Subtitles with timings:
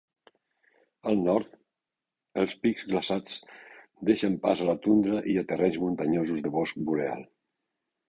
[1.11, 1.51] Al nord,
[2.45, 3.37] els pics glaçats
[4.11, 7.27] deixen pas a la tundra i a terrenys muntanyosos de bosc boreal.